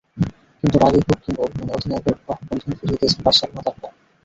কিন্তু 0.63 0.77
রাগেই 0.77 1.03
হোক 1.07 1.19
কিংবা 1.23 1.41
অভিমানে, 1.45 1.71
অধিনায়কের 1.73 2.15
বাহুবন্ধনী 2.21 2.73
ফিরিয়ে 2.79 2.99
দিয়েছেন 2.99 3.21
বার্সেলোনা 3.25 3.61
তারকা। 3.65 3.87